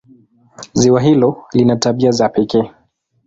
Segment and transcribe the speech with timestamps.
[0.73, 2.71] Ziwa hilo lina tabia za pekee.